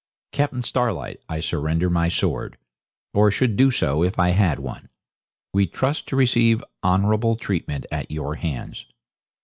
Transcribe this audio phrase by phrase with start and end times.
[0.31, 2.57] Captain Starlight, I surrender my sword
[3.13, 4.89] or should do so if I had one.
[5.53, 8.87] We trust to receive honourable treatment at your hands.'